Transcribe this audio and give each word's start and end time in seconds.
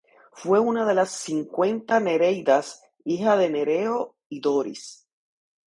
Fue 0.31 0.59
una 0.59 0.83
de 0.83 0.95
las 0.95 1.11
cincuenta 1.11 1.99
nereidas, 1.99 2.81
hijas 3.05 3.37
de 3.37 3.51
Nereo 3.51 4.15
y 4.29 4.39
Doris. 4.39 5.07